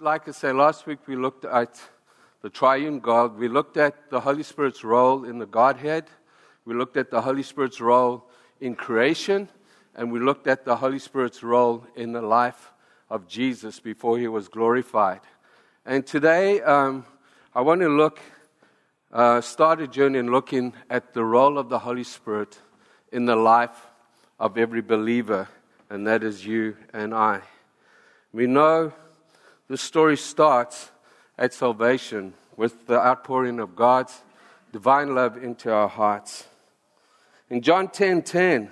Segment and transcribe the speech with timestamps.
[0.00, 1.80] like I say, last week we looked at
[2.42, 3.38] the triune God.
[3.38, 6.04] We looked at the Holy Spirit's role in the Godhead.
[6.66, 8.28] We looked at the Holy Spirit's role
[8.60, 9.48] in creation.
[9.94, 12.72] And we looked at the Holy Spirit's role in the life
[13.08, 15.20] of Jesus before he was glorified.
[15.86, 17.06] And today, um,
[17.54, 18.20] I want to look,
[19.12, 22.58] uh, start a journey in looking at the role of the Holy Spirit
[23.12, 23.86] in the life
[24.38, 25.48] of every believer,
[25.88, 27.40] and that is you and I.
[28.32, 28.92] We know
[29.68, 30.90] the story starts
[31.38, 34.22] at salvation with the outpouring of God's
[34.72, 36.46] divine love into our hearts.
[37.50, 38.70] In John 10:10, 10, 10,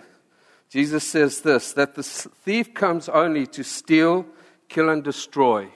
[0.71, 4.27] Jesus says this that the thief comes only to steal,
[4.69, 5.69] kill and destroy.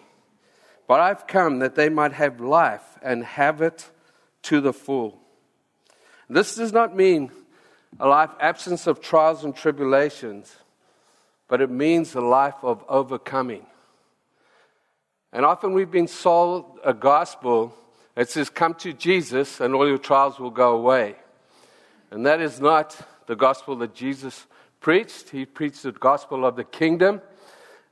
[0.86, 3.90] But I've come that they might have life and have it
[4.42, 5.20] to the full.
[6.30, 7.30] This does not mean
[8.00, 10.56] a life absence of trials and tribulations,
[11.46, 13.66] but it means a life of overcoming.
[15.32, 17.74] And often we've been sold a gospel
[18.14, 21.16] that says, Come to Jesus and all your trials will go away.
[22.10, 24.46] And that is not the gospel that Jesus
[24.80, 25.30] preached.
[25.30, 27.20] He preached the gospel of the kingdom.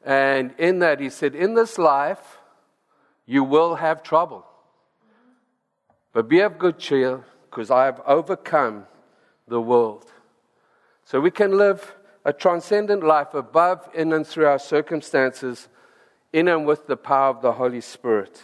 [0.05, 2.39] And in that, he said, In this life,
[3.27, 4.47] you will have trouble.
[6.13, 8.87] But be of good cheer, because I have overcome
[9.47, 10.11] the world.
[11.05, 15.69] So we can live a transcendent life above, in, and through our circumstances
[16.37, 18.43] in and with the power of the Holy Spirit.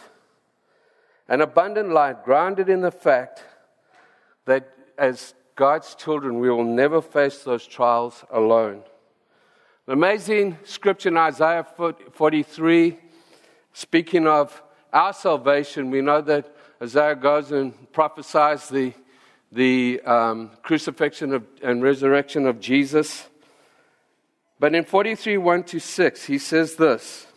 [1.27, 3.43] An abundant life grounded in the fact
[4.45, 8.81] that as God's children, we will never face those trials alone.
[9.85, 11.63] The amazing scripture in Isaiah
[12.13, 12.97] 43,
[13.73, 14.59] speaking of
[14.91, 18.93] our salvation, we know that Isaiah goes and prophesies the,
[19.51, 23.27] the um, crucifixion of, and resurrection of Jesus.
[24.59, 27.27] But in 43 1 to 6, he says this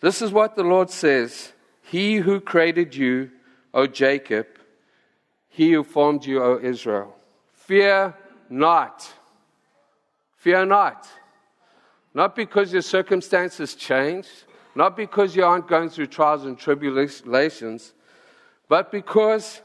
[0.00, 1.52] this is what the Lord says
[1.82, 3.30] He who created you,
[3.72, 4.46] O Jacob,
[5.56, 7.16] he who formed you, O Israel.
[7.54, 8.14] Fear
[8.50, 9.10] not.
[10.36, 11.08] Fear not.
[12.12, 14.28] Not because your circumstances change,
[14.74, 17.94] not because you aren't going through trials and tribulations,
[18.68, 19.62] but because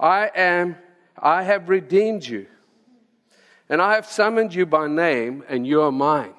[0.00, 0.76] I am,
[1.18, 2.46] I have redeemed you.
[3.68, 6.32] And I have summoned you by name, and you are mine.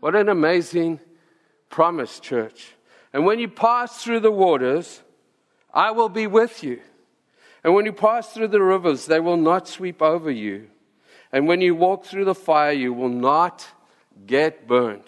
[0.00, 0.98] What an amazing
[1.70, 2.74] promise, church.
[3.12, 5.02] And when you pass through the waters,
[5.72, 6.80] I will be with you.
[7.64, 10.68] And when you pass through the rivers, they will not sweep over you.
[11.32, 13.66] And when you walk through the fire, you will not
[14.26, 15.04] get burned.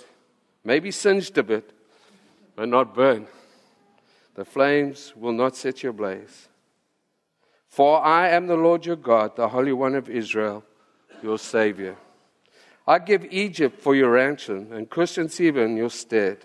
[0.65, 1.73] Maybe singed a bit,
[2.57, 3.29] but not burned.
[4.35, 6.49] The flames will not set you ablaze.
[7.69, 10.65] For I am the Lord your God, the Holy One of Israel,
[11.23, 11.97] your Savior.
[12.87, 16.45] I give Egypt for your ransom and and Seba in your stead.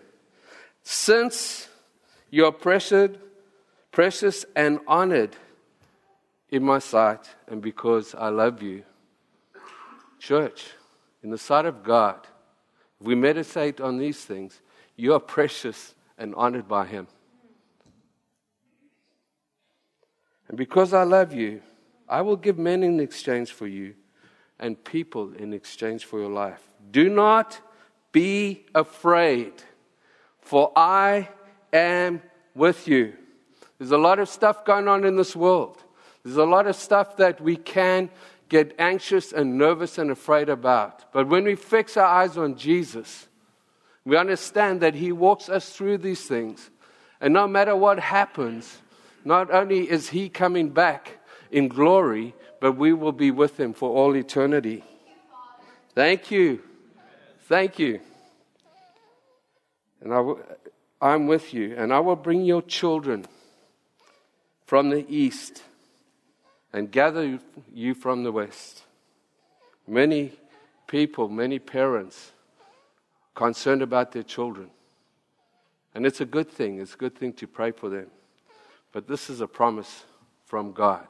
[0.88, 1.68] Since
[2.30, 3.18] you are precious,
[3.92, 5.36] precious and honored
[6.50, 8.84] in my sight, and because I love you.
[10.20, 10.68] Church,
[11.24, 12.28] in the sight of God,
[13.02, 14.62] if we meditate on these things,
[14.96, 17.08] you are precious and honored by Him.
[20.48, 21.62] And because I love you,
[22.08, 23.96] I will give men in exchange for you
[24.60, 26.62] and people in exchange for your life.
[26.92, 27.60] Do not
[28.12, 29.54] be afraid
[30.46, 31.28] for I
[31.74, 32.22] am
[32.54, 33.14] with you.
[33.80, 35.84] There's a lot of stuff going on in this world.
[36.24, 38.10] There's a lot of stuff that we can
[38.48, 41.12] get anxious and nervous and afraid about.
[41.12, 43.28] But when we fix our eyes on Jesus,
[44.06, 46.70] we understand that He walks us through these things.
[47.20, 48.78] And no matter what happens,
[49.26, 51.18] not only is He coming back
[51.52, 54.84] in glory, but we will be with Him for all eternity.
[55.96, 56.62] Thank you.
[57.48, 58.00] Thank you
[60.06, 60.44] and I w-
[61.02, 63.26] I'm with you, and I will bring your children
[64.66, 65.64] from the east
[66.72, 67.40] and gather
[67.74, 68.84] you from the west.
[69.88, 70.34] Many
[70.88, 72.32] people, many parents,
[73.34, 74.70] concerned about their children.
[75.96, 76.80] And it's a good thing.
[76.80, 78.08] It's a good thing to pray for them.
[78.92, 80.04] But this is a promise
[80.46, 81.08] from God.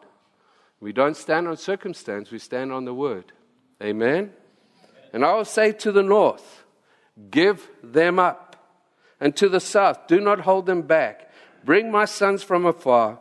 [0.79, 3.33] We don't stand on circumstance, we stand on the word.
[3.83, 4.31] Amen?
[5.11, 6.63] And I will say to the north,
[7.29, 8.44] give them up
[9.19, 10.07] and to the south.
[10.07, 11.31] Do not hold them back.
[11.63, 13.19] Bring my sons from afar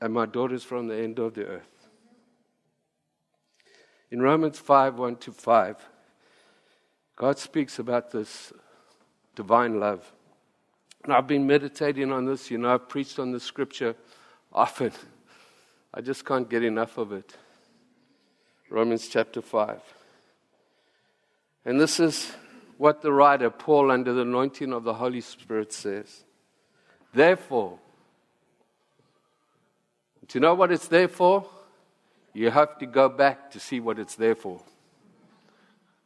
[0.00, 1.88] and my daughters from the end of the earth.
[4.10, 5.88] In Romans 5 1 to 5,
[7.16, 8.52] God speaks about this
[9.34, 10.10] divine love.
[11.04, 12.50] And I've been meditating on this.
[12.50, 13.94] You know, I've preached on the scripture
[14.52, 14.92] often.
[15.94, 17.36] I just can't get enough of it.
[18.70, 19.80] Romans chapter 5.
[21.64, 22.32] And this is
[22.78, 26.24] what the writer, Paul, under the anointing of the Holy Spirit, says.
[27.12, 27.78] Therefore,
[30.26, 31.44] do you know what it's there for?
[32.32, 34.62] You have to go back to see what it's there for.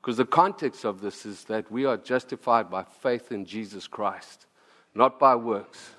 [0.01, 4.47] Because the context of this is that we are justified by faith in Jesus Christ,
[4.95, 5.91] not by works,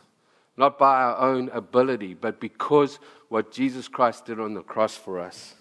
[0.57, 2.97] not by our own ability, but because
[3.29, 5.53] what Jesus Christ did on the cross for us.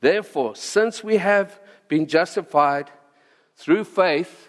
[0.00, 2.90] Therefore, since we have been justified
[3.60, 4.48] through faith,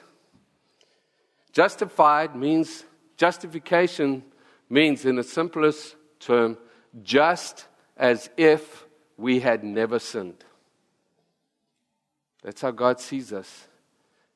[1.52, 2.86] justified means
[3.18, 4.24] justification
[4.68, 6.58] means, in the simplest term,
[7.04, 7.68] just
[7.98, 8.86] as if
[9.18, 10.44] we had never sinned.
[12.42, 13.68] That's how God sees us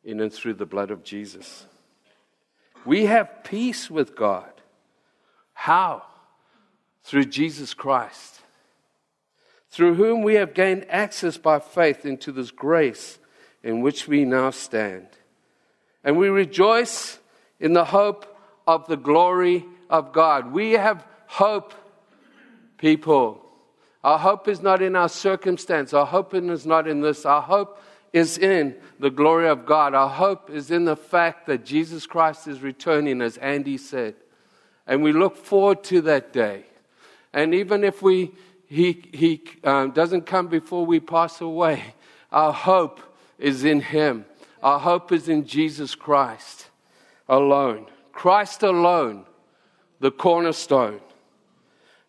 [0.04, 1.66] in and through the blood of Jesus.
[2.86, 4.52] We have peace with God.
[5.54, 6.04] How?
[7.04, 8.42] Through Jesus Christ,
[9.72, 13.20] through whom we have gained access by faith into this grace
[13.66, 15.08] in which we now stand.
[16.04, 17.18] And we rejoice
[17.60, 20.54] in the hope of the glory of God.
[20.54, 21.74] We have hope,
[22.78, 23.44] people.
[24.04, 25.96] Our hope is not in our circumstance.
[25.96, 27.26] Our hope is not in this.
[27.26, 27.82] Our hope
[28.14, 29.96] is in the glory of God.
[29.96, 34.14] Our hope is in the fact that Jesus Christ is returning, as Andy said.
[34.86, 36.66] And we look forward to that day.
[37.34, 38.32] And even if we,
[38.68, 41.96] he, he um, doesn't come before we pass away,
[42.32, 43.02] our hope
[43.38, 44.26] is in Him.
[44.64, 46.70] Our hope is in Jesus Christ
[47.28, 47.88] alone.
[48.12, 49.26] Christ alone,
[50.00, 51.02] the cornerstone.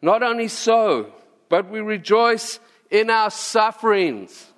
[0.01, 1.13] Not only so,
[1.49, 4.53] but we rejoice in our sufferings.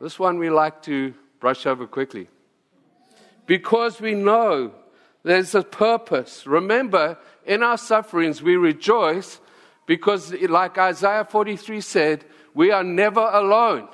[0.00, 2.28] This one we like to brush over quickly.
[3.46, 4.72] Because we know
[5.22, 6.46] there's a purpose.
[6.46, 9.40] Remember, in our sufferings, we rejoice
[9.86, 13.88] because, like Isaiah 43 said, we are never alone.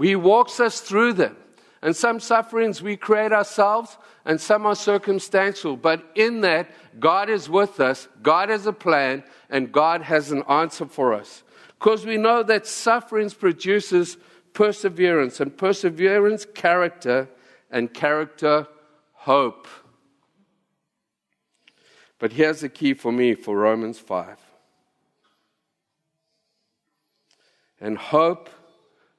[0.00, 1.36] He walks us through them.
[1.82, 5.76] And some sufferings we create ourselves, and some are circumstantial.
[5.76, 10.44] But in that, God is with us, God has a plan, and God has an
[10.48, 11.42] answer for us.
[11.78, 14.16] Because we know that sufferings produces
[14.54, 17.28] perseverance, and perseverance, character,
[17.70, 18.66] and character,
[19.12, 19.66] hope.
[22.18, 24.38] But here's the key for me for Romans 5.
[27.80, 28.48] And hope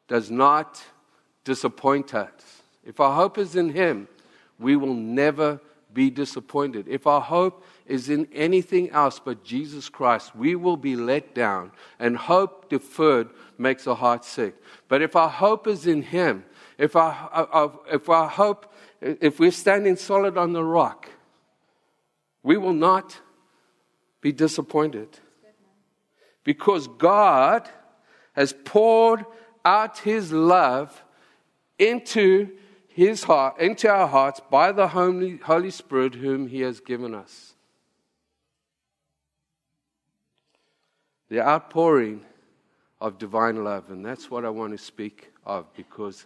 [0.07, 0.83] does not
[1.43, 2.31] disappoint us.
[2.83, 4.07] If our hope is in Him,
[4.59, 5.59] we will never
[5.93, 6.87] be disappointed.
[6.87, 11.71] If our hope is in anything else but Jesus Christ, we will be let down.
[11.99, 14.55] And hope deferred makes a heart sick.
[14.87, 16.43] But if our hope is in Him,
[16.77, 18.71] if our, uh, if our hope,
[19.01, 21.09] if we're standing solid on the rock,
[22.43, 23.19] we will not
[24.21, 25.07] be disappointed.
[26.43, 27.67] Because God
[28.33, 29.25] has poured
[29.65, 31.03] out His love
[31.77, 32.49] into
[32.95, 37.55] his heart, into our hearts by the Holy, Spirit whom he has given us.
[41.27, 42.21] The outpouring
[43.01, 46.25] of divine love, and that's what I want to speak of because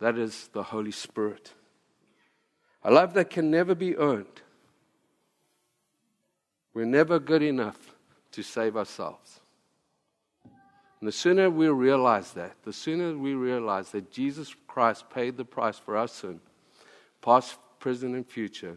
[0.00, 1.52] that is the Holy Spirit.
[2.82, 4.42] A love that can never be earned.
[6.74, 7.94] We're never good enough
[8.32, 9.29] to save ourselves.
[11.00, 15.44] And the sooner we realize that, the sooner we realize that Jesus Christ paid the
[15.44, 16.40] price for our sin,
[17.22, 18.76] past, present, and future,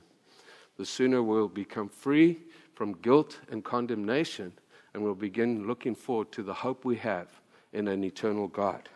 [0.78, 2.40] the sooner we'll become free
[2.74, 4.54] from guilt and condemnation
[4.94, 7.28] and we'll begin looking forward to the hope we have
[7.74, 8.90] in an eternal God.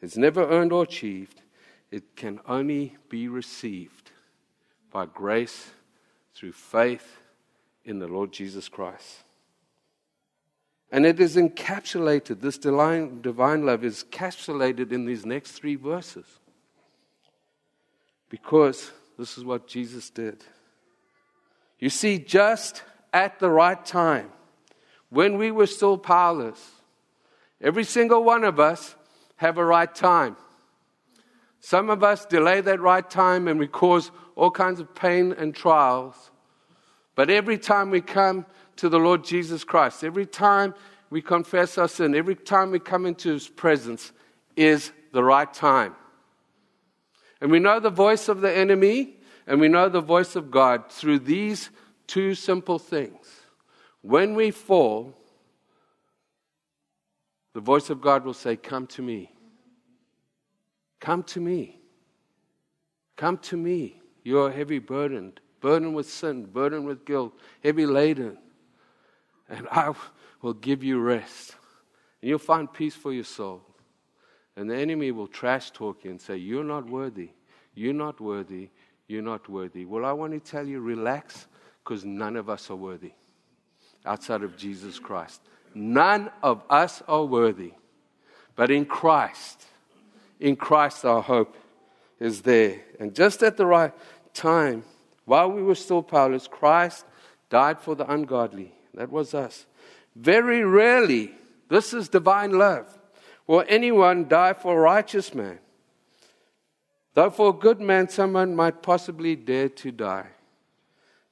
[0.00, 1.42] It's never earned or achieved,
[1.90, 4.10] it can only be received
[4.90, 5.70] by grace
[6.34, 7.18] through faith
[7.84, 9.25] in the Lord Jesus Christ.
[10.92, 16.26] And it is encapsulated, this divine, divine love is encapsulated in these next three verses.
[18.28, 20.44] Because this is what Jesus did.
[21.78, 24.30] You see, just at the right time,
[25.10, 26.60] when we were still powerless,
[27.60, 28.94] every single one of us
[29.36, 30.36] have a right time.
[31.60, 35.54] Some of us delay that right time and we cause all kinds of pain and
[35.54, 36.30] trials.
[37.14, 40.04] But every time we come to the Lord Jesus Christ.
[40.04, 40.74] Every time
[41.10, 44.12] we confess our sin, every time we come into His presence,
[44.56, 45.94] is the right time.
[47.40, 49.16] And we know the voice of the enemy
[49.46, 51.70] and we know the voice of God through these
[52.06, 53.40] two simple things.
[54.02, 55.14] When we fall,
[57.52, 59.32] the voice of God will say, Come to me.
[61.00, 61.80] Come to me.
[63.16, 64.00] Come to me.
[64.24, 68.38] You are heavy burdened, burdened with sin, burdened with guilt, heavy laden
[69.48, 69.92] and I
[70.42, 71.54] will give you rest.
[72.20, 73.62] And you'll find peace for your soul.
[74.56, 77.30] And the enemy will trash talk you and say, You're not worthy.
[77.74, 78.70] You're not worthy.
[79.06, 79.84] You're not worthy.
[79.84, 81.46] Well, I want to tell you, relax,
[81.84, 83.12] because none of us are worthy
[84.04, 85.40] outside of Jesus Christ.
[85.74, 87.72] None of us are worthy.
[88.54, 89.64] But in Christ,
[90.40, 91.56] in Christ, our hope
[92.18, 92.80] is there.
[92.98, 93.92] And just at the right
[94.32, 94.84] time,
[95.26, 97.04] while we were still powerless, Christ
[97.50, 98.72] died for the ungodly.
[98.96, 99.66] That was us.
[100.14, 101.32] Very rarely,
[101.68, 102.86] this is divine love,
[103.46, 105.58] will anyone die for a righteous man.
[107.14, 110.26] Though for a good man, someone might possibly dare to die.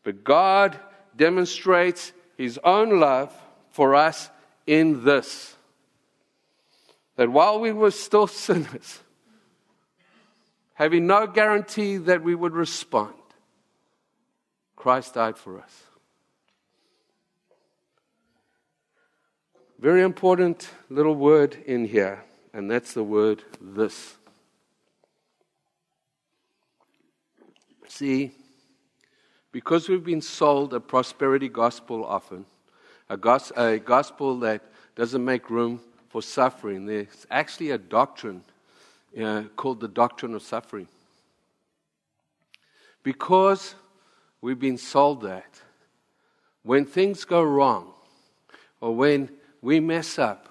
[0.02, 0.78] But God
[1.16, 3.34] demonstrates his own love
[3.70, 4.30] for us
[4.66, 5.56] in this
[7.16, 9.00] that while we were still sinners,
[10.74, 13.14] having no guarantee that we would respond,
[14.76, 15.82] Christ died for us.
[19.78, 24.14] Very important little word in here, and that's the word this.
[27.88, 28.32] See,
[29.50, 32.46] because we've been sold a prosperity gospel often,
[33.08, 34.62] a, gos- a gospel that
[34.94, 38.44] doesn't make room for suffering, there's actually a doctrine
[39.20, 40.86] uh, called the doctrine of suffering.
[43.02, 43.74] Because
[44.40, 45.60] we've been sold that,
[46.62, 47.92] when things go wrong
[48.80, 49.28] or when
[49.64, 50.46] we mess up,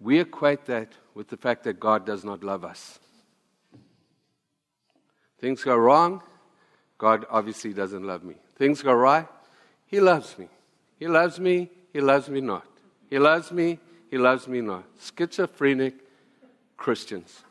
[0.00, 2.98] we equate that with the fact that God does not love us.
[5.38, 6.22] Things go wrong,
[6.96, 8.36] God obviously doesn't love me.
[8.56, 9.28] Things go right,
[9.84, 10.48] He loves me.
[10.98, 12.66] He loves me, He loves me not.
[13.10, 13.78] He loves me,
[14.10, 14.84] He loves me not.
[14.98, 15.96] Schizophrenic
[16.78, 17.42] Christians.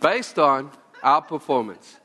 [0.00, 2.00] Based on our performance.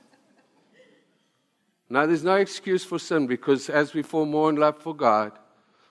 [1.89, 5.31] Now, there's no excuse for sin because as we fall more in love for God,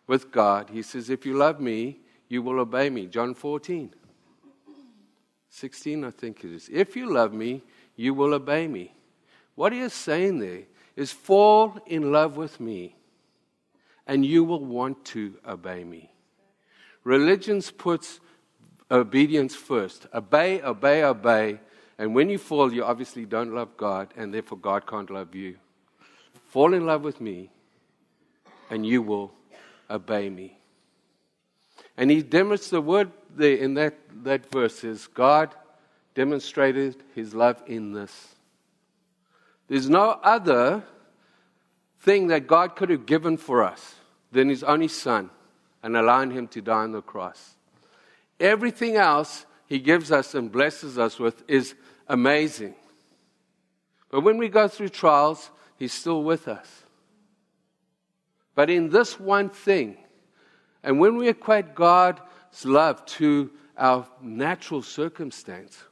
[0.09, 3.07] with God, He says, If you love me, you will obey me.
[3.07, 3.95] John 14.
[5.51, 6.69] 16, I think it is.
[6.73, 7.63] If you love me,
[7.97, 8.95] you will obey me.
[9.55, 10.63] What he is saying there
[10.95, 12.95] is fall in love with me,
[14.07, 16.13] and you will want to obey me.
[17.03, 18.21] Religion puts
[18.91, 20.07] obedience first.
[20.15, 21.61] Obey, obey, obey.
[21.99, 25.57] And when you fall, you obviously don't love God, and therefore God can't love you.
[26.47, 27.51] Fall in love with me,
[28.71, 29.33] and you will
[29.91, 30.59] obey me.
[31.97, 35.55] And he demonstrates the word there in that, that verse is God
[36.15, 38.35] demonstrated his love in this.
[39.69, 40.83] There's no other
[42.01, 43.97] thing that God could have given for us
[44.33, 45.31] than his only son
[45.83, 47.57] and allowing him to die on the cross.
[48.41, 51.75] Everything else he gives us and blesses us with is
[52.09, 52.75] amazing.
[54.11, 56.85] But when we go through trials, he's still with us.
[58.59, 59.99] But in this one thing,
[60.83, 65.85] and when we equate God's love to our natural circumstance,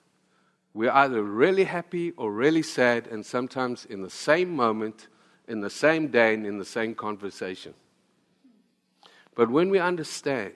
[0.75, 5.06] we're either really happy or really sad, and sometimes in the same moment,
[5.46, 7.73] in the same day, and in the same conversation.
[9.37, 10.54] But when we understand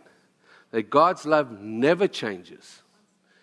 [0.72, 2.82] that God's love never changes,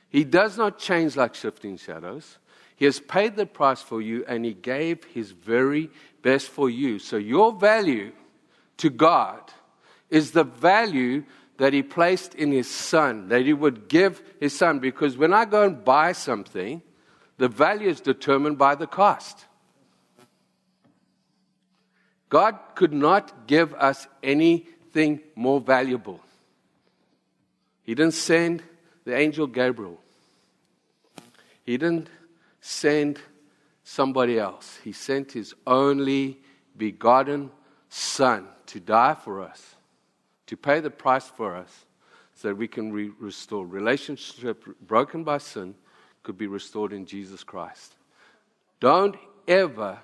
[0.09, 2.37] He does not change like shifting shadows.
[2.75, 5.89] He has paid the price for you, and He gave His very
[6.21, 6.99] best for you.
[6.99, 8.11] So your value
[8.77, 9.41] to God
[10.09, 11.23] is the value
[11.57, 14.79] that he placed in his son, that he would give his son.
[14.79, 16.81] Because when I go and buy something,
[17.37, 19.45] the value is determined by the cost.
[22.29, 26.19] God could not give us anything more valuable.
[27.83, 28.63] He didn't send
[29.05, 29.99] the angel Gabriel,
[31.63, 32.09] He didn't
[32.59, 33.19] send
[33.83, 34.79] somebody else.
[34.83, 36.39] He sent His only
[36.75, 37.49] begotten
[37.89, 39.75] Son to die for us
[40.47, 41.85] to pay the price for us
[42.33, 43.65] so that we can re- restore.
[43.65, 45.75] Relationship broken by sin
[46.23, 47.93] could be restored in Jesus Christ.
[48.79, 49.15] Don't
[49.47, 49.99] ever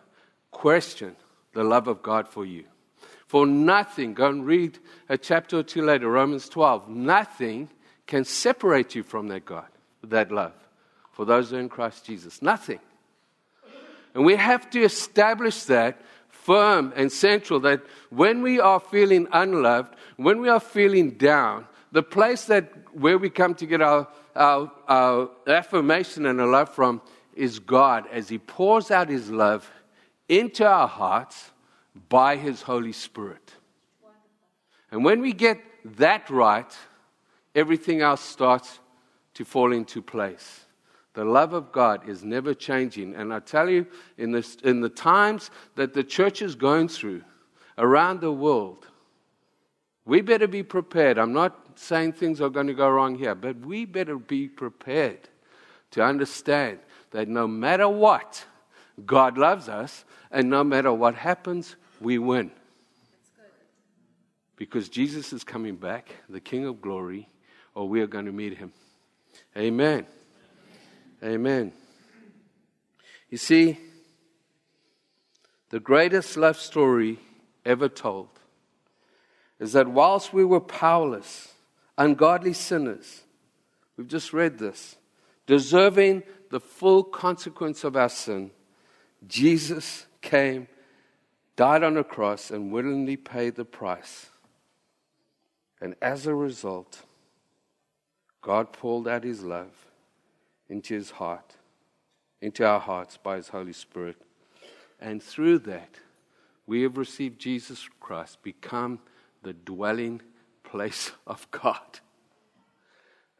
[0.51, 1.15] question
[1.53, 2.65] the love of God for you.
[3.27, 4.77] For nothing, go and read
[5.09, 7.69] a chapter or two later, Romans 12, nothing
[8.05, 9.67] can separate you from that God,
[10.03, 10.53] that love,
[11.11, 12.41] for those who are in Christ Jesus.
[12.41, 12.79] Nothing.
[14.13, 15.99] And we have to establish that
[16.43, 22.03] firm and central that when we are feeling unloved, when we are feeling down, the
[22.03, 27.01] place that where we come to get our, our, our affirmation and our love from
[27.33, 29.69] is God as He pours out His love
[30.27, 31.51] into our hearts
[32.09, 33.53] by His Holy Spirit.
[34.91, 35.59] And when we get
[35.97, 36.71] that right,
[37.55, 38.79] everything else starts
[39.35, 40.62] to fall into place.
[41.13, 43.15] The love of God is never changing.
[43.15, 43.85] And I tell you,
[44.17, 47.23] in, this, in the times that the church is going through
[47.77, 48.87] around the world,
[50.05, 51.17] we better be prepared.
[51.17, 55.29] I'm not saying things are going to go wrong here, but we better be prepared
[55.91, 56.79] to understand
[57.11, 58.43] that no matter what,
[59.05, 62.51] God loves us, and no matter what happens, we win.
[64.55, 67.29] Because Jesus is coming back, the King of glory,
[67.75, 68.71] or we are going to meet him.
[69.55, 70.05] Amen.
[71.23, 71.71] Amen.
[73.29, 73.79] You see,
[75.69, 77.17] the greatest love story
[77.65, 78.27] ever told
[79.57, 81.53] is that whilst we were powerless,
[81.97, 83.21] ungodly sinners,
[83.95, 84.97] we've just read this,
[85.47, 88.51] deserving the full consequence of our sin,
[89.25, 90.67] Jesus came,
[91.55, 94.29] died on a cross, and willingly paid the price.
[95.79, 97.03] And as a result,
[98.41, 99.92] God poured out his love
[100.73, 101.55] into his heart,
[102.41, 104.17] into our hearts by his Holy Spirit.
[104.99, 105.99] And through that,
[106.65, 108.99] we have received Jesus Christ, become
[109.43, 110.19] the dwelling
[110.63, 111.99] place of God.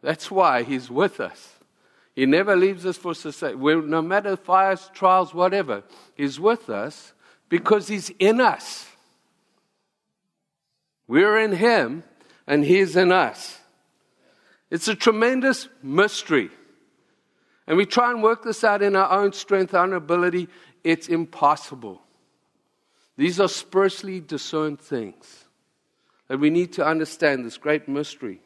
[0.04, 1.56] That's why he's with us.
[2.16, 3.58] He never leaves us for society.
[3.58, 5.82] No matter fires, trials, whatever,
[6.14, 7.14] He's with us
[7.50, 8.88] because He's in us.
[11.08, 12.04] We're in Him
[12.46, 13.60] and He's in us.
[14.70, 16.52] It's a tremendous mystery.
[17.68, 20.50] And we try and work this out in our own strength, our own ability.
[20.84, 22.02] It's impossible.
[23.16, 25.46] These are spiritually discerned things
[26.28, 28.42] that we need to understand this great mystery.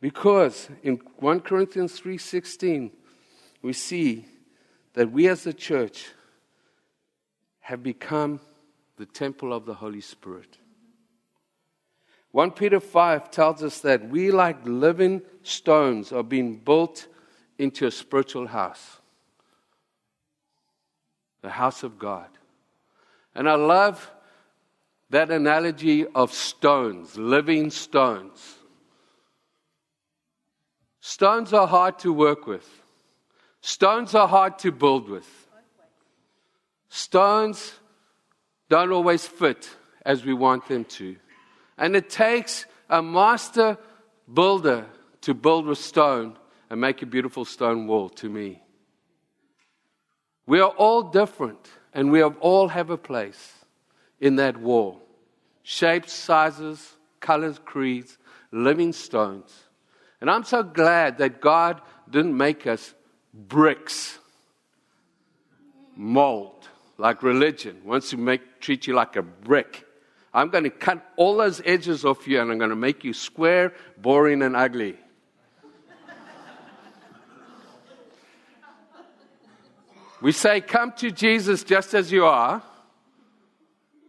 [0.00, 2.90] Because in 1 Corinthians 3:16
[3.62, 4.26] we see
[4.94, 6.08] that we as a church
[7.60, 8.40] have become
[8.96, 10.58] the temple of the Holy Spirit.
[12.32, 17.06] 1 Peter 5 tells us that we like living stones are being built
[17.62, 18.98] into a spiritual house.
[21.42, 22.28] The house of God.
[23.34, 24.10] And I love
[25.10, 28.56] that analogy of stones, living stones.
[31.00, 32.68] Stones are hard to work with.
[33.60, 35.28] Stones are hard to build with.
[36.88, 37.74] Stones
[38.68, 39.70] don't always fit
[40.04, 41.16] as we want them to.
[41.78, 43.78] And it takes a master
[44.32, 44.86] builder
[45.22, 46.36] to build with stone
[46.72, 48.62] and make a beautiful stone wall to me.
[50.46, 53.52] We are all different, and we all have a place
[54.20, 55.02] in that wall.
[55.62, 58.16] Shapes, sizes, colors, creeds,
[58.52, 59.52] living stones.
[60.22, 62.94] And I'm so glad that God didn't make us
[63.34, 64.18] bricks,
[65.94, 69.84] mold, like religion wants to make, treat you like a brick.
[70.32, 73.12] I'm going to cut all those edges off you and I'm going to make you
[73.12, 74.96] square, boring, and ugly.
[80.22, 82.62] We say, Come to Jesus just as you are.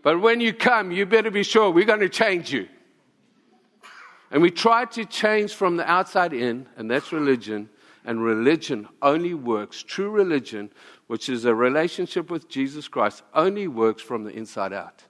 [0.03, 2.67] But when you come, you better be sure we're going to change you.
[4.31, 7.69] And we try to change from the outside in, and that's religion.
[8.05, 10.71] And religion only works, true religion,
[11.07, 15.03] which is a relationship with Jesus Christ, only works from the inside out.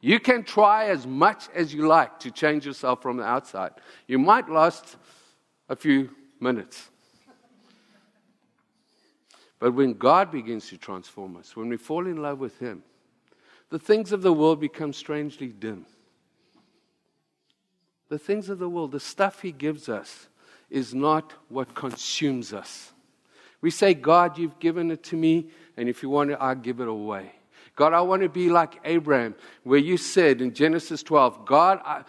[0.00, 3.72] You can try as much as you like to change yourself from the outside.
[4.06, 4.96] You might last
[5.68, 6.90] a few minutes.
[9.58, 12.82] But when God begins to transform us, when we fall in love with Him,
[13.70, 15.86] the things of the world become strangely dim.
[18.08, 20.28] The things of the world, the stuff He gives us,
[20.70, 22.92] is not what consumes us.
[23.60, 26.80] We say, God, you've given it to me, and if you want it, I'll give
[26.80, 27.32] it away.
[27.74, 32.02] God, I want to be like Abraham, where you said in Genesis 12, God, I,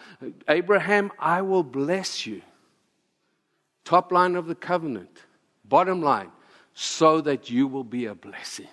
[0.48, 2.42] Abraham, I will bless you.
[3.84, 5.24] Top line of the covenant,
[5.64, 6.30] bottom line,
[6.80, 8.68] so that you will be a blessing.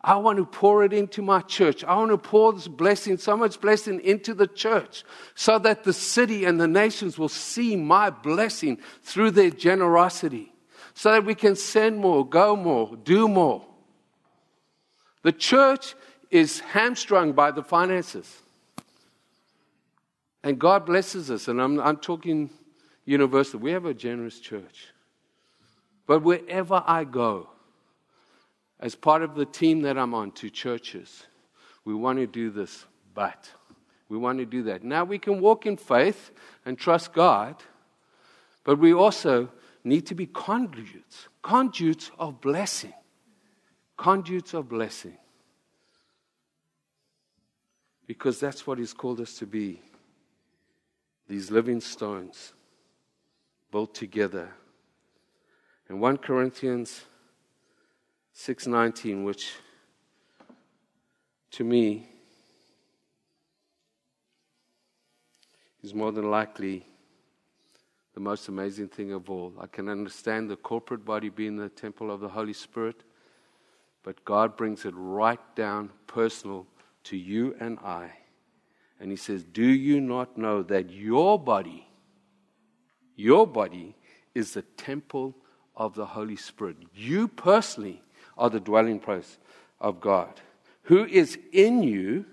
[0.00, 1.84] I want to pour it into my church.
[1.84, 5.04] I want to pour this blessing, so much blessing into the church,
[5.36, 10.52] so that the city and the nations will see my blessing through their generosity,
[10.92, 13.64] so that we can send more, go more, do more.
[15.22, 15.94] The church
[16.32, 18.42] is hamstrung by the finances.
[20.42, 22.50] And God blesses us, and I'm, I'm talking
[23.04, 23.60] universal.
[23.60, 24.88] We have a generous church.
[26.06, 27.48] But wherever I go,
[28.80, 31.26] as part of the team that I'm on to churches,
[31.84, 33.48] we want to do this, but
[34.08, 34.84] we want to do that.
[34.84, 36.30] Now we can walk in faith
[36.66, 37.56] and trust God,
[38.64, 39.48] but we also
[39.82, 42.92] need to be conduits, conduits of blessing.
[43.96, 45.16] Conduits of blessing.
[48.06, 49.80] Because that's what He's called us to be
[51.28, 52.52] these living stones
[53.70, 54.50] built together.
[55.94, 57.04] In 1 Corinthians
[58.34, 59.54] 6:19 which
[61.52, 62.08] to me
[65.84, 66.84] is more than likely
[68.12, 69.54] the most amazing thing of all.
[69.56, 73.04] I can understand the corporate body being the temple of the Holy Spirit,
[74.02, 76.66] but God brings it right down personal
[77.04, 78.10] to you and I.
[78.98, 81.86] And He says, Do you not know that your body,
[83.14, 83.94] your body,
[84.34, 85.36] is the temple
[85.76, 86.76] of the Holy Spirit?
[86.94, 88.02] You personally
[88.36, 89.38] are the dwelling place
[89.80, 90.40] of God,
[90.82, 92.26] who is in you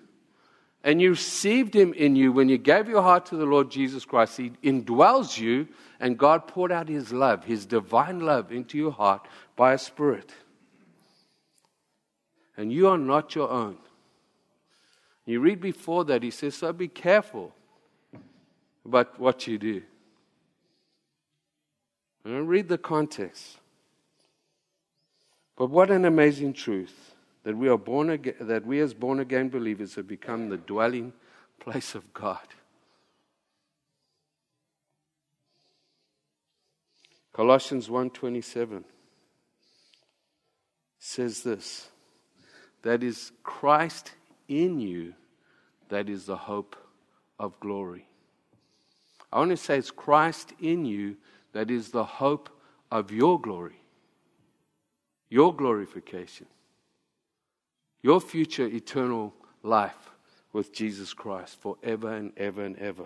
[0.84, 4.04] and you received him in you when you gave your heart to the Lord Jesus
[4.04, 5.68] Christ, he indwells you,
[6.00, 10.32] and God poured out his love, his divine love, into your heart by a spirit.
[12.58, 13.78] And you are not your own.
[15.26, 17.54] You read before that, he says, So be careful
[18.84, 19.84] about what you do.
[22.24, 23.58] Read the context.
[25.56, 29.50] But what an amazing truth that we are born again, that we as born again
[29.50, 31.14] believers have become the dwelling
[31.60, 32.40] place of God.
[37.34, 38.84] Colossians 1:27
[41.00, 41.90] says this
[42.82, 44.14] that is Christ
[44.48, 45.14] in you
[45.90, 46.76] that is the hope
[47.40, 48.08] of glory.
[49.32, 51.18] I want to say it's Christ in you
[51.54, 52.50] that is the hope
[52.92, 53.76] of your glory.
[55.30, 56.48] Your glorification
[58.02, 59.34] your future eternal
[59.64, 60.10] life
[60.54, 63.06] with Jesus Christ forever and ever and ever.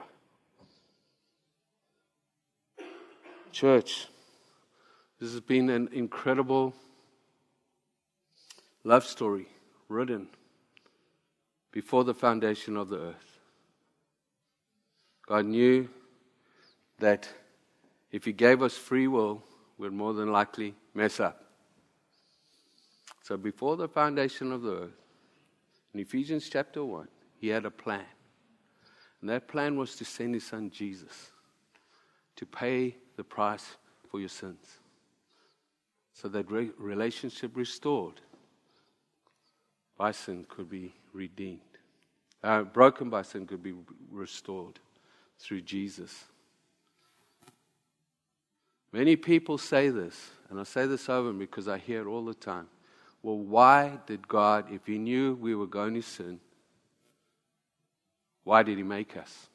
[3.51, 4.07] Church,
[5.19, 6.73] this has been an incredible
[8.83, 9.47] love story
[9.87, 10.27] written
[11.71, 13.39] before the foundation of the earth.
[15.27, 15.89] God knew
[16.99, 17.27] that
[18.15, 19.43] if He gave us free will,
[19.77, 21.43] we'd more than likely mess up.
[23.23, 25.01] So before the foundation of the earth,
[25.93, 27.09] in Ephesians chapter 1,
[27.41, 28.05] he had a plan.
[29.19, 31.31] And that plan was to send his son Jesus
[32.37, 33.75] to pay the price
[34.09, 34.77] for your sins.
[36.13, 38.21] So that re- relationship restored
[39.97, 41.59] by sin could be redeemed.
[42.41, 43.73] Uh, broken by sin could be
[44.09, 44.79] restored
[45.37, 46.25] through Jesus.
[48.95, 52.33] Many people say this, and I say this over because I hear it all the
[52.33, 52.67] time.
[53.21, 56.39] Well, why did God, if He knew we were going to sin,
[58.45, 59.49] why did He make us?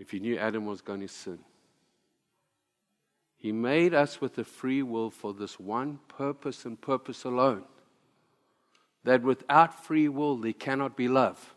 [0.00, 1.38] If He knew Adam was going to sin,
[3.36, 7.62] He made us with a free will for this one purpose and purpose alone
[9.04, 11.54] that without free will there cannot be love.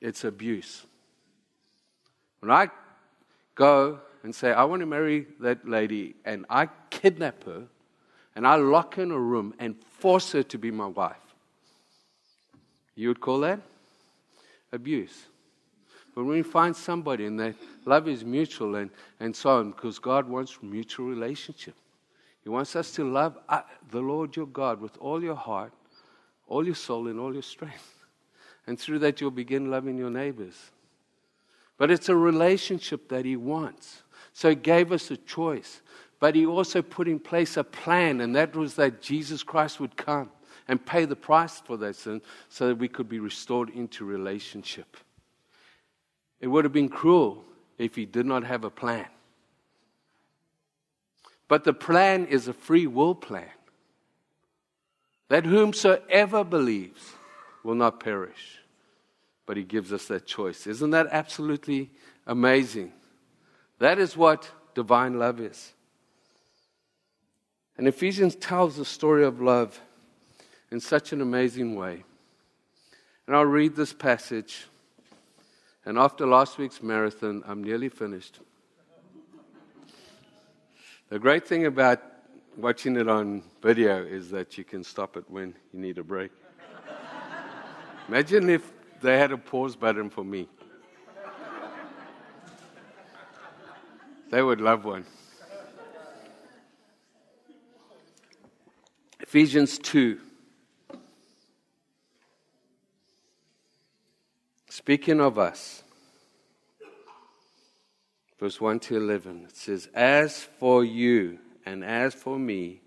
[0.00, 0.84] It's abuse.
[2.40, 2.70] When I
[3.54, 7.64] go and say, I want to marry that lady, and I kidnap her,
[8.34, 11.16] and I lock her in a room and force her to be my wife.
[12.94, 13.60] You would call that
[14.72, 15.26] abuse.
[16.14, 19.98] But when we find somebody and that love is mutual and, and so on, because
[19.98, 21.74] God wants mutual relationship.
[22.42, 25.72] He wants us to love uh, the Lord your God with all your heart,
[26.46, 28.04] all your soul, and all your strength.
[28.66, 30.54] And through that, you'll begin loving your neighbors.
[31.76, 34.02] But it's a relationship that He wants.
[34.34, 35.80] So he gave us a choice.
[36.20, 39.96] But he also put in place a plan, and that was that Jesus Christ would
[39.96, 40.30] come
[40.68, 44.96] and pay the price for that sin so that we could be restored into relationship.
[46.40, 47.44] It would have been cruel
[47.78, 49.06] if he did not have a plan.
[51.46, 53.50] But the plan is a free will plan
[55.28, 57.12] that whomsoever believes
[57.62, 58.60] will not perish,
[59.46, 60.66] but he gives us that choice.
[60.66, 61.90] Isn't that absolutely
[62.26, 62.92] amazing?
[63.78, 65.72] That is what divine love is.
[67.76, 69.80] And Ephesians tells the story of love
[70.70, 72.04] in such an amazing way.
[73.26, 74.66] And I'll read this passage.
[75.84, 78.38] And after last week's marathon, I'm nearly finished.
[81.10, 82.02] The great thing about
[82.56, 86.30] watching it on video is that you can stop it when you need a break.
[88.08, 88.73] Imagine if
[89.04, 90.48] they had a pause button for me.
[94.30, 95.04] They would love one.
[99.20, 100.18] Ephesians 2.
[104.70, 105.82] Speaking of us,
[108.40, 112.80] verse 1 to 11, it says, As for you and as for me,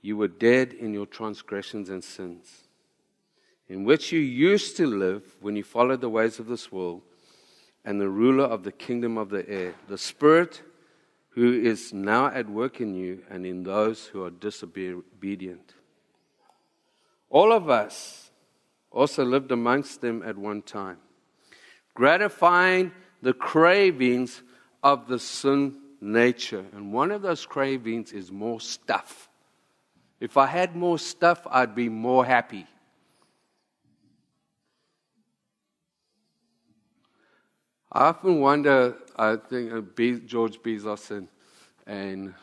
[0.00, 2.63] you were dead in your transgressions and sins,
[3.68, 7.02] in which you used to live when you followed the ways of this world
[7.84, 10.62] and the ruler of the kingdom of the air, the Spirit
[11.30, 15.74] who is now at work in you and in those who are disobedient.
[17.28, 18.30] All of us
[18.90, 20.98] also lived amongst them at one time,
[21.94, 24.42] gratifying the cravings
[24.82, 26.64] of the sin nature.
[26.72, 29.28] And one of those cravings is more stuff.
[30.20, 32.66] If I had more stuff, I'd be more happy.
[37.94, 39.80] I often wonder, I think uh,
[40.26, 41.28] George Bezos and,
[41.86, 42.34] and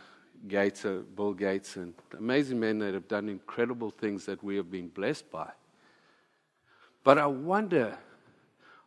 [0.48, 4.72] Gates, uh, Bill Gates, and amazing men that have done incredible things that we have
[4.72, 5.52] been blessed by.
[7.04, 7.98] But I wonder,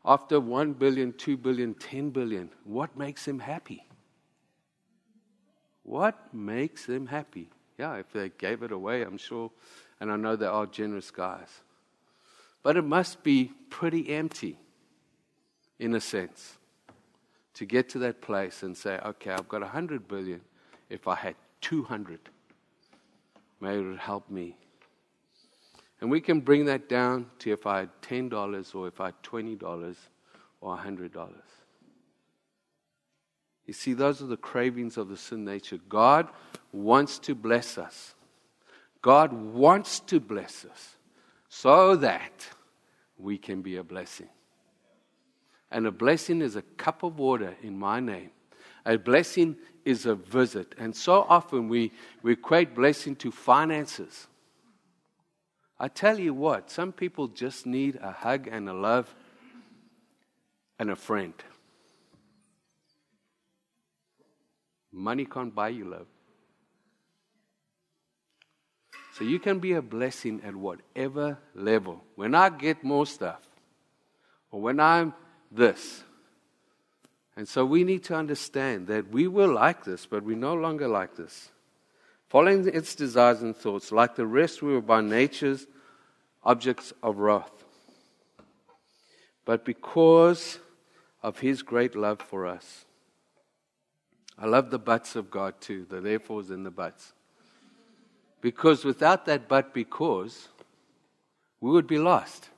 [0.06, 3.86] after 1 billion, 2 billion, 10 billion, what makes them happy?
[5.82, 7.50] What makes them happy?
[7.76, 9.50] Yeah, if they gave it away, I'm sure,
[10.00, 11.60] and I know they are generous guys.
[12.62, 14.58] But it must be pretty empty,
[15.84, 16.56] in a sense,
[17.52, 20.40] to get to that place and say, okay, I've got 100 billion.
[20.88, 22.18] If I had 200,
[23.60, 24.56] maybe it would help me.
[26.00, 29.22] And we can bring that down to if I had $10 or if I had
[29.22, 29.96] $20
[30.60, 31.32] or $100.
[33.66, 35.78] You see, those are the cravings of the sin nature.
[35.88, 36.28] God
[36.72, 38.14] wants to bless us.
[39.02, 40.96] God wants to bless us
[41.48, 42.48] so that
[43.18, 44.28] we can be a blessing.
[45.74, 48.30] And a blessing is a cup of water in my name.
[48.86, 50.72] A blessing is a visit.
[50.78, 51.90] And so often we,
[52.22, 54.28] we equate blessing to finances.
[55.76, 59.12] I tell you what, some people just need a hug and a love
[60.78, 61.34] and a friend.
[64.92, 66.06] Money can't buy you love.
[69.14, 72.00] So you can be a blessing at whatever level.
[72.14, 73.40] When I get more stuff,
[74.52, 75.14] or when I'm
[75.54, 76.02] this.
[77.36, 80.86] And so we need to understand that we were like this, but we're no longer
[80.86, 81.50] like this.
[82.28, 85.66] Following its desires and thoughts, like the rest, we were by nature's
[86.42, 87.64] objects of wrath.
[89.44, 90.58] But because
[91.22, 92.84] of his great love for us,
[94.38, 97.12] I love the buts of God too, the therefores and the buts.
[98.40, 100.48] Because without that but because,
[101.60, 102.50] we would be lost.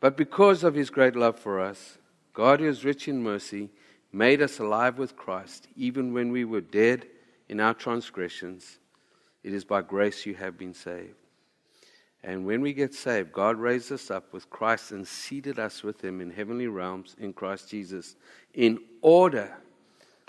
[0.00, 1.98] But because of his great love for us,
[2.32, 3.70] God, who is rich in mercy,
[4.12, 7.06] made us alive with Christ, even when we were dead
[7.48, 8.78] in our transgressions.
[9.42, 11.14] It is by grace you have been saved.
[12.22, 16.02] And when we get saved, God raised us up with Christ and seated us with
[16.02, 18.16] him in heavenly realms in Christ Jesus,
[18.54, 19.56] in order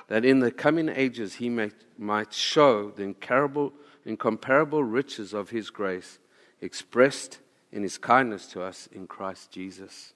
[0.07, 3.73] that in the coming ages he may, might show the incomparable,
[4.05, 6.19] incomparable riches of his grace
[6.61, 7.39] expressed
[7.71, 10.13] in his kindness to us in Christ Jesus.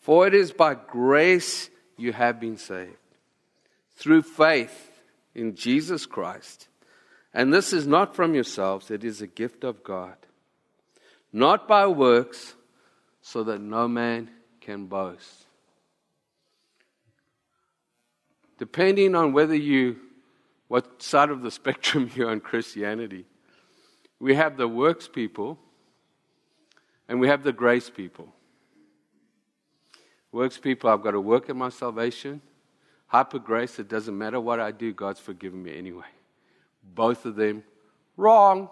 [0.00, 2.96] For it is by grace you have been saved,
[3.96, 4.90] through faith
[5.34, 6.68] in Jesus Christ.
[7.32, 10.16] And this is not from yourselves, it is a gift of God,
[11.32, 12.54] not by works,
[13.22, 15.46] so that no man can boast.
[18.58, 19.96] Depending on whether you,
[20.68, 23.24] what side of the spectrum you're on Christianity,
[24.20, 25.58] we have the works people
[27.08, 28.28] and we have the grace people.
[30.32, 32.40] Works people, I've got to work at my salvation.
[33.06, 36.06] Hyper grace, it doesn't matter what I do, God's forgiven me anyway.
[36.94, 37.62] Both of them,
[38.16, 38.68] wrong.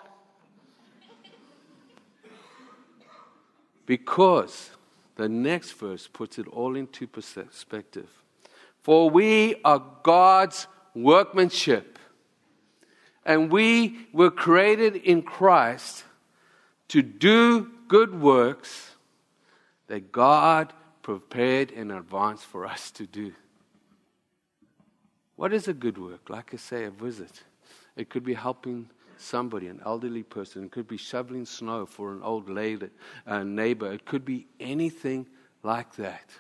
[3.87, 4.71] because
[5.17, 8.09] the next verse puts it all into perspective.
[8.83, 11.99] For we are God's workmanship,
[13.25, 16.05] and we were created in Christ
[16.89, 18.93] to do good works
[19.89, 23.35] that God prepared in advance for us to do.
[25.37, 26.31] What is a good work?
[26.31, 27.43] Like I say, a visit.
[27.95, 30.65] It could be helping somebody, an elderly person.
[30.65, 32.89] It could be shoveling snow for an old lady,
[33.31, 33.93] neighbor.
[33.93, 35.27] It could be anything
[35.63, 36.31] like that.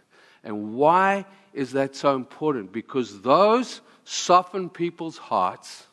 [0.42, 2.72] And why is that so important?
[2.72, 5.86] Because those soften people's hearts.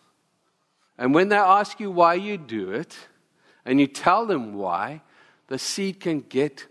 [0.98, 2.98] And when they ask you why you do it,
[3.66, 5.02] and you tell them why,
[5.50, 6.66] the seed can get,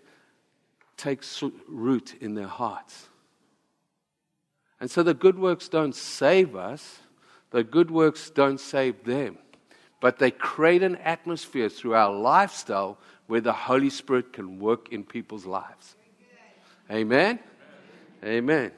[0.97, 1.23] take
[1.69, 3.09] root in their hearts.
[4.81, 7.01] And so the good works don't save us,
[7.51, 9.37] the good works don't save them,
[10.01, 15.03] but they create an atmosphere through our lifestyle where the Holy Spirit can work in
[15.03, 15.97] people's lives.
[16.91, 17.41] Amen?
[18.25, 18.71] Amen.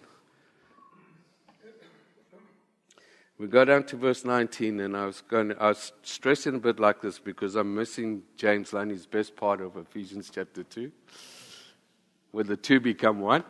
[3.41, 5.55] We go down to verse 19, and I was going.
[5.59, 9.79] I was stressing a bit like this because I'm missing James Loney's best part of
[9.79, 10.93] Ephesians chapter two,
[12.33, 13.43] where the two become one.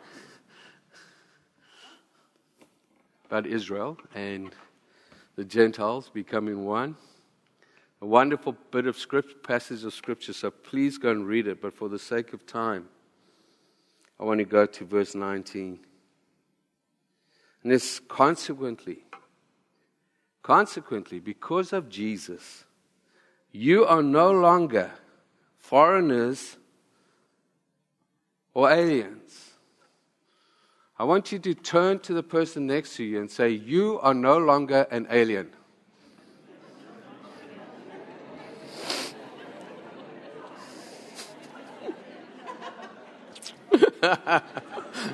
[3.25, 4.55] About Israel and
[5.35, 6.95] the Gentiles becoming one.
[8.01, 10.31] A wonderful bit of script, passage of scripture.
[10.31, 11.61] So please go and read it.
[11.61, 12.87] But for the sake of time,
[14.17, 15.79] I want to go to verse 19.
[17.63, 19.03] And it's consequently,
[20.41, 22.65] consequently, because of Jesus,
[23.51, 24.91] you are no longer
[25.59, 26.57] foreigners
[28.53, 29.51] or aliens.
[30.97, 34.13] I want you to turn to the person next to you and say, You are
[34.13, 35.49] no longer an alien.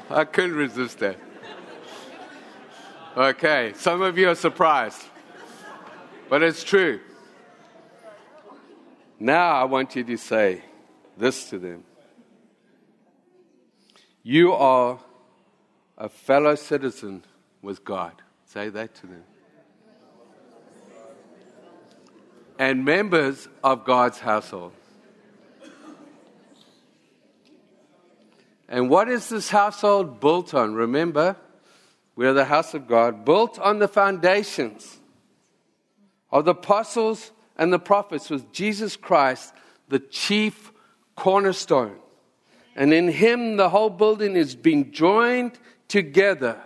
[0.09, 1.17] I couldn't resist that.
[3.15, 5.03] Okay, some of you are surprised,
[6.29, 6.99] but it's true.
[9.19, 10.61] Now I want you to say
[11.17, 11.83] this to them
[14.23, 14.99] You are
[15.97, 17.23] a fellow citizen
[17.61, 18.13] with God.
[18.45, 19.23] Say that to them.
[22.59, 24.73] And members of God's household.
[28.69, 30.73] And what is this household built on?
[30.73, 31.37] Remember,
[32.15, 34.96] we are the house of God, built on the foundations
[36.31, 39.53] of the apostles and the prophets, was Jesus Christ,
[39.89, 40.71] the chief
[41.15, 41.97] cornerstone.
[42.75, 46.61] And in him, the whole building is being joined together.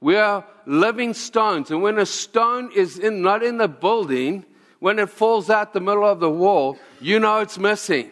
[0.00, 1.70] We are living stones.
[1.70, 4.44] And when a stone is in, not in the building,
[4.78, 8.10] when it falls out the middle of the wall, you know it's missing.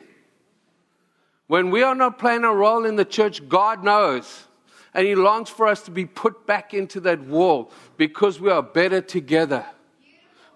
[1.47, 4.47] When we are not playing a role in the church, God knows.
[4.95, 8.63] And He longs for us to be put back into that wall because we are
[8.63, 9.67] better together.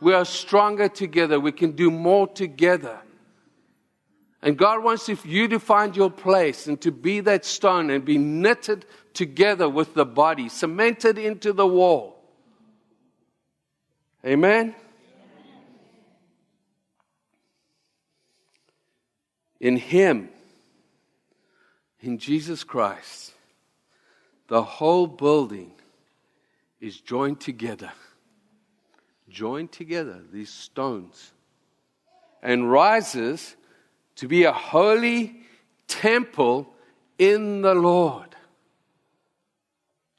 [0.05, 1.41] We are stronger together.
[1.41, 3.01] We can do more together.
[4.43, 8.19] And God wants you to find your place and to be that stone and be
[8.19, 12.23] knitted together with the body, cemented into the wall.
[14.27, 14.75] Amen?
[19.59, 20.29] In Him,
[22.01, 23.33] in Jesus Christ,
[24.49, 25.73] the whole building
[26.79, 27.91] is joined together.
[29.35, 31.33] Joined together, these stones,
[32.41, 33.57] and rises
[34.17, 35.41] to be a holy
[35.89, 36.73] temple
[37.19, 38.35] in the Lord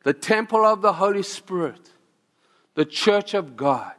[0.06, 1.89] the temple of the Holy Spirit,
[2.75, 3.95] the church of God,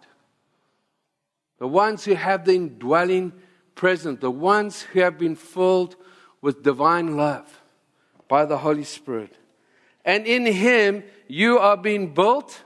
[1.58, 3.32] the ones who have the indwelling
[3.74, 5.96] presence, the ones who have been filled
[6.40, 7.60] with divine love
[8.28, 9.36] by the Holy Spirit.
[10.04, 12.62] And in Him, you are being built.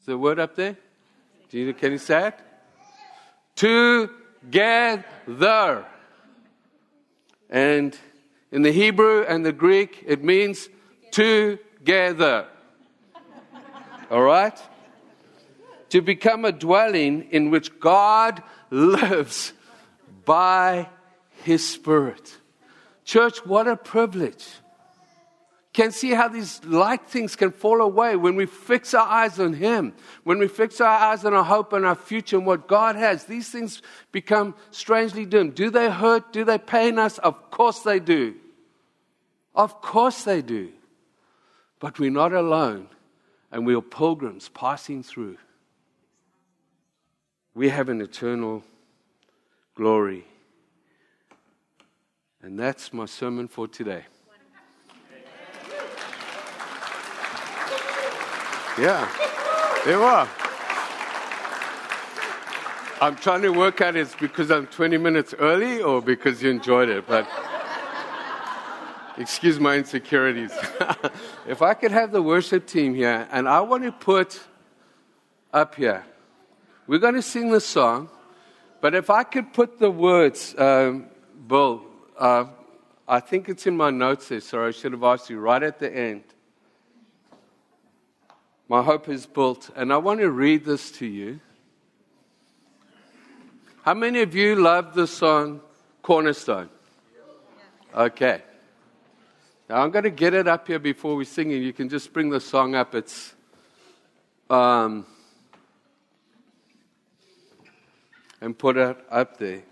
[0.00, 0.76] Is the word up there?
[1.50, 2.34] Can you say it?
[3.54, 5.04] Together.
[7.50, 7.98] And
[8.50, 10.70] in the Hebrew and the Greek, it means
[11.10, 12.46] together.
[14.10, 14.58] All right?
[15.90, 19.52] To become a dwelling in which God lives
[20.24, 20.88] by
[21.42, 22.38] His Spirit.
[23.04, 24.46] Church, what a privilege.
[25.72, 29.52] Can see how these light things can fall away when we fix our eyes on
[29.52, 29.92] Him,
[30.24, 33.24] when we fix our eyes on our hope and our future and what God has.
[33.24, 33.80] These things
[34.10, 35.50] become strangely dim.
[35.50, 36.32] Do they hurt?
[36.32, 37.18] Do they pain us?
[37.18, 38.34] Of course they do.
[39.54, 40.72] Of course they do.
[41.78, 42.88] But we're not alone,
[43.52, 45.38] and we are pilgrims passing through.
[47.54, 48.64] We have an eternal
[49.76, 50.26] glory.
[52.42, 54.04] And that's my sermon for today.
[58.80, 59.06] Yeah,
[59.84, 60.26] there you are.
[63.02, 66.88] I'm trying to work out it's because I'm 20 minutes early or because you enjoyed
[66.88, 67.28] it, but.
[69.18, 70.50] Excuse my insecurities.
[71.46, 74.40] if I could have the worship team here, and I want to put
[75.52, 76.06] up here,
[76.86, 78.08] we're going to sing the song,
[78.80, 81.08] but if I could put the words, um,
[81.46, 81.82] Bill,
[82.18, 82.46] uh,
[83.06, 85.78] I think it's in my notes there, so I should have asked you right at
[85.78, 86.24] the end.
[88.70, 91.40] My hope is built, and I want to read this to you.
[93.82, 95.60] How many of you love the song
[96.02, 96.68] Cornerstone?
[97.92, 98.42] Okay.
[99.68, 101.56] Now, I'm going to get it up here before we sing it.
[101.56, 102.94] You can just bring the song up.
[102.94, 103.34] It's.
[104.48, 105.04] Um,
[108.40, 109.64] and put it up there.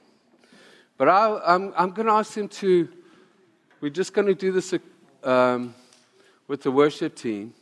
[0.97, 2.89] But I, am I'm, I'm going to ask him to.
[3.81, 4.75] We're just going to do this
[5.23, 5.73] um,
[6.49, 7.55] with the worship team.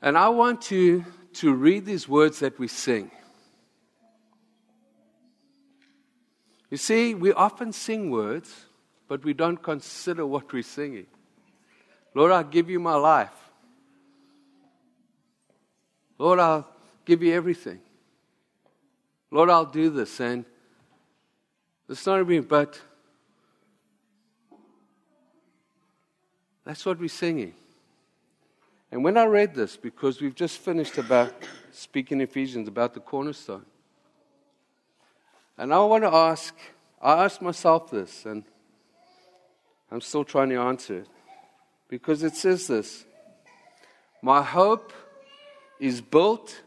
[0.00, 3.10] And I want you to read these words that we sing.
[6.70, 8.66] You see, we often sing words
[9.08, 11.06] but we don't consider what we're singing.
[12.14, 13.32] Lord, I'll give you my life.
[16.18, 16.68] Lord, I'll
[17.06, 17.80] give you everything.
[19.30, 20.20] Lord, I'll do this.
[20.20, 20.44] And
[21.88, 22.78] it's not me, but
[26.68, 27.54] That's what we're singing.
[28.90, 31.34] And when I read this, because we've just finished about
[31.72, 33.66] speaking Ephesians about the cornerstone,
[35.58, 36.54] and I want to ask,
[37.02, 38.44] I asked myself this, and
[39.90, 41.08] I'm still trying to answer it,
[41.88, 43.04] because it says this
[44.22, 44.92] My hope
[45.80, 46.62] is built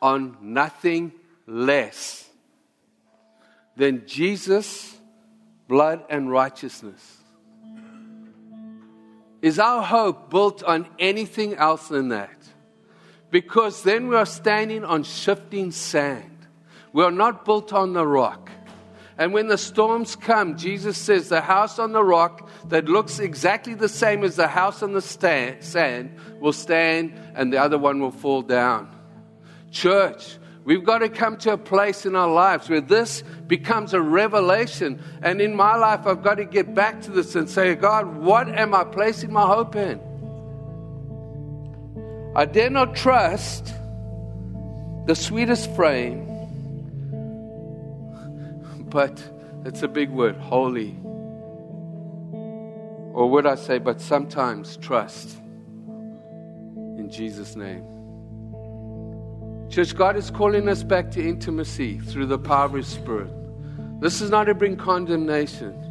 [0.00, 1.12] on nothing
[1.46, 2.28] less
[3.76, 4.96] than Jesus'
[5.68, 7.15] blood and righteousness.
[9.46, 12.36] Is our hope built on anything else than that?
[13.30, 16.48] Because then we are standing on shifting sand.
[16.92, 18.50] We are not built on the rock.
[19.16, 23.74] And when the storms come, Jesus says the house on the rock that looks exactly
[23.74, 28.00] the same as the house on the stand, sand will stand and the other one
[28.00, 28.90] will fall down.
[29.70, 34.00] Church, We've got to come to a place in our lives where this becomes a
[34.00, 35.00] revelation.
[35.22, 38.48] And in my life, I've got to get back to this and say, God, what
[38.48, 40.00] am I placing my hope in?
[42.34, 43.72] I dare not trust
[45.06, 46.26] the sweetest frame,
[48.90, 49.22] but
[49.64, 50.98] it's a big word, wholly.
[53.14, 55.38] Or would I say, but sometimes trust
[56.98, 57.95] in Jesus' name.
[59.68, 63.30] Church, God is calling us back to intimacy through the power of His Spirit.
[64.00, 65.82] This is not to bring condemnation.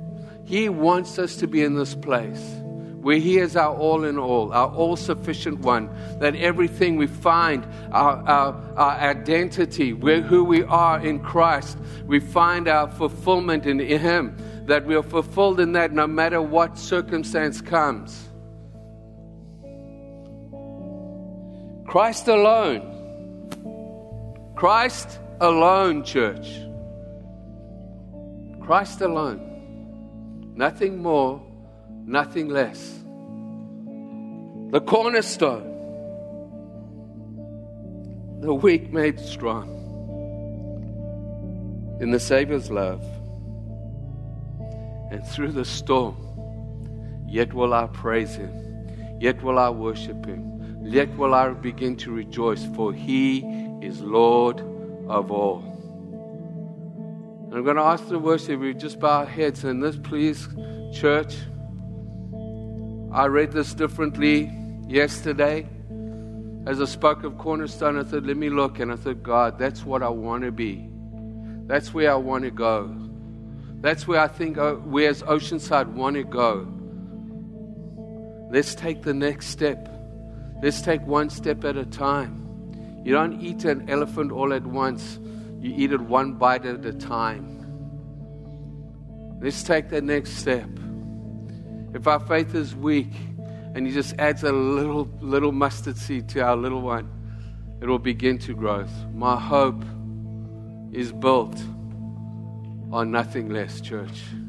[0.46, 2.62] He wants us to be in this place
[3.06, 7.64] where He is our all in all, our all sufficient one, that everything we find,
[7.92, 13.78] our, our, our identity, where, who we are in Christ, we find our fulfillment in
[13.78, 18.28] Him, that we are fulfilled in that no matter what circumstance comes.
[21.86, 22.95] Christ alone
[24.56, 26.62] Christ alone, church.
[28.62, 30.54] Christ alone.
[30.56, 31.42] Nothing more,
[32.06, 33.04] nothing less.
[34.72, 35.74] The cornerstone.
[38.40, 39.68] The weak made strong.
[42.00, 43.04] In the Savior's love.
[45.12, 46.16] And through the storm,
[47.28, 49.20] yet will I praise Him.
[49.20, 50.80] Yet will I worship Him.
[50.82, 54.60] Yet will I begin to rejoice, for He is Lord
[55.08, 55.64] of all.
[57.46, 60.48] And I'm going to ask the worship, we just bow our heads and this, please,
[60.94, 61.36] church.
[63.12, 64.52] I read this differently
[64.88, 65.68] yesterday.
[66.66, 68.80] As I spoke of Cornerstone, I said, let me look.
[68.80, 70.90] And I thought, God, that's what I want to be.
[71.68, 72.94] That's where I want to go.
[73.82, 76.68] That's where I think uh, we as Oceanside want to go.
[78.52, 79.90] Let's take the next step.
[80.62, 82.45] Let's take one step at a time.
[83.06, 85.20] You don't eat an elephant all at once,
[85.60, 87.62] you eat it one bite at a time.
[89.40, 90.68] Let's take the next step.
[91.94, 93.14] If our faith is weak
[93.76, 97.08] and He just adds a little, little mustard seed to our little one,
[97.80, 98.88] it will begin to grow.
[99.14, 99.84] My hope
[100.92, 101.62] is built
[102.92, 104.24] on nothing less, church.
[104.32, 104.45] That.